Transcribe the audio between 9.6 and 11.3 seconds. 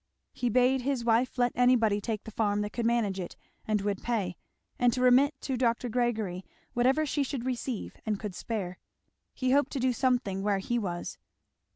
to do something where he was.